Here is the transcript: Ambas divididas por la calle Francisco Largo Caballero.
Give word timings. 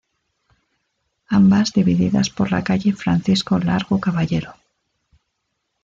Ambas 1.27 1.73
divididas 1.73 2.31
por 2.31 2.51
la 2.51 2.63
calle 2.63 2.91
Francisco 2.91 3.59
Largo 3.59 3.99
Caballero. 3.99 4.55